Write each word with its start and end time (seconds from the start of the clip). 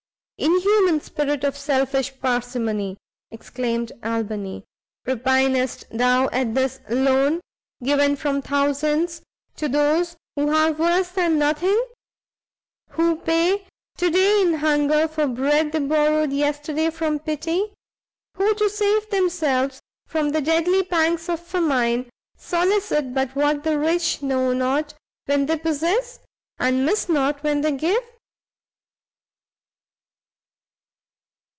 "Inhuman 0.43 1.01
spirit 1.01 1.43
of 1.43 1.55
selfish 1.55 2.19
parsimony!" 2.19 2.97
exclaimed 3.29 3.91
Albany, 4.03 4.63
"repinest 5.05 5.83
thou 5.91 6.29
at 6.29 6.55
this 6.55 6.79
loan, 6.89 7.41
given 7.83 8.15
from 8.15 8.41
thousands 8.41 9.21
to 9.57 9.69
those 9.69 10.17
who 10.35 10.49
have 10.49 10.79
worse 10.79 11.09
than 11.09 11.37
nothing? 11.37 11.79
who 12.89 13.17
pay 13.17 13.67
to 13.97 14.09
day 14.09 14.41
in 14.41 14.55
hunger 14.55 15.07
for 15.07 15.27
bread 15.27 15.73
they 15.73 15.79
borrowed 15.79 16.31
yesterday 16.33 16.89
from 16.89 17.19
pity? 17.19 17.71
who 18.33 18.55
to 18.55 18.67
save 18.67 19.11
themselves 19.11 19.79
from 20.07 20.29
the 20.29 20.41
deadly 20.41 20.81
pangs 20.81 21.29
of 21.29 21.39
famine, 21.39 22.09
solicit 22.35 23.13
but 23.13 23.35
what 23.35 23.63
the 23.63 23.77
rich 23.77 24.23
know 24.23 24.53
not 24.53 24.95
when 25.27 25.45
they 25.45 25.55
possess, 25.55 26.19
and 26.57 26.83
miss 26.83 27.07
not 27.07 27.43
when 27.43 27.61
they 27.61 27.71
give?" 27.73 28.01